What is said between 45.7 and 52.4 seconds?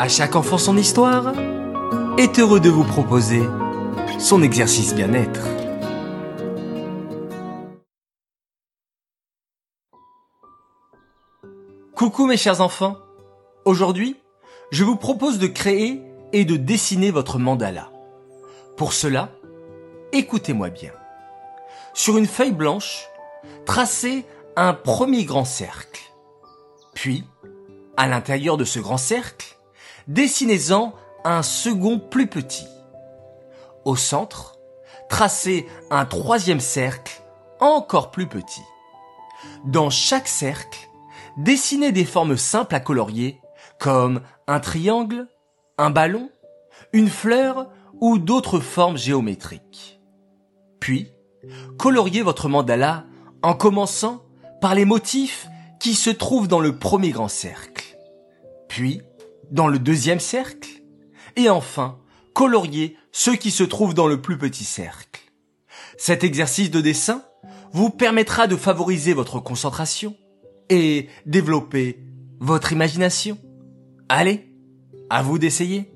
un ballon, une fleur ou d'autres formes géométriques. Puis, coloriez